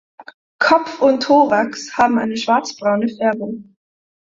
Kopf 0.57 0.99
und 0.99 1.21
Thorax 1.21 1.95
haben 1.95 2.17
eine 2.17 2.35
schwarzbraune 2.35 3.07
Färbung. 3.07 3.75